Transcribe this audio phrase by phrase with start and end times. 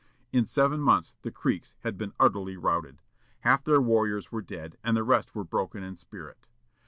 [0.33, 3.03] In seven months the Creeks had been utterly routed;
[3.41, 6.47] half their warriors were dead, and the rest were broken in spirit.